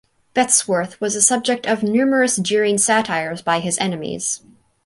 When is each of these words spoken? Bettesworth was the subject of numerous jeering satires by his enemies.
Bettesworth 0.33 0.99
was 0.99 1.13
the 1.13 1.21
subject 1.21 1.67
of 1.67 1.83
numerous 1.83 2.37
jeering 2.37 2.79
satires 2.79 3.43
by 3.43 3.59
his 3.59 3.77
enemies. 3.77 4.41